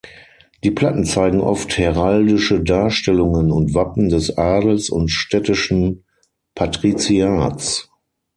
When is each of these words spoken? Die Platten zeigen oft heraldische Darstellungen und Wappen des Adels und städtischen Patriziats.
Die 0.63 0.71
Platten 0.71 1.05
zeigen 1.05 1.41
oft 1.41 1.77
heraldische 1.77 2.59
Darstellungen 2.63 3.51
und 3.51 3.75
Wappen 3.75 4.09
des 4.09 4.35
Adels 4.35 4.89
und 4.89 5.09
städtischen 5.09 6.05
Patriziats. 6.55 7.87